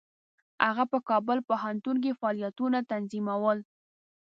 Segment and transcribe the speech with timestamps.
[0.65, 3.57] هغه په کابل پوهنتون کې فعالیتونه تنظیمول.